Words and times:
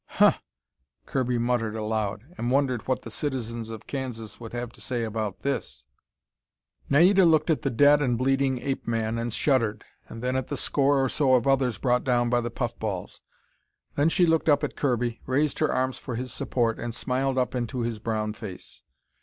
"Huh," 0.15 0.39
Kirby 1.05 1.37
muttered 1.37 1.75
aloud, 1.75 2.23
and 2.35 2.49
wondered 2.49 2.87
what 2.87 3.03
the 3.03 3.11
citizens 3.11 3.69
of 3.69 3.85
Kansas 3.85 4.39
would 4.39 4.51
have 4.51 4.71
to 4.71 4.81
say 4.81 5.03
about 5.03 5.41
this. 5.43 5.83
Naida 6.89 7.23
looked 7.23 7.51
at 7.51 7.61
the 7.61 7.69
dead 7.69 8.01
and 8.01 8.17
bleeding 8.17 8.57
ape 8.57 8.87
man 8.87 9.19
and 9.19 9.31
shuddered, 9.31 9.85
and 10.09 10.23
then 10.23 10.35
at 10.35 10.47
the 10.47 10.57
score 10.57 11.03
or 11.03 11.07
so 11.07 11.35
of 11.35 11.45
others 11.45 11.77
brought 11.77 12.03
down 12.03 12.31
by 12.31 12.41
the 12.41 12.49
puff 12.49 12.79
balls. 12.79 13.21
Then 13.93 14.09
she 14.09 14.25
looked 14.25 14.49
up 14.49 14.63
at 14.63 14.75
Kirby, 14.75 15.21
raised 15.27 15.59
her 15.59 15.71
arms 15.71 15.99
for 15.99 16.15
his 16.15 16.33
support, 16.33 16.79
and 16.79 16.95
smiled 16.95 17.37
up 17.37 17.53
into 17.53 17.81
his 17.81 17.99
brown 17.99 18.33
face. 18.33 18.81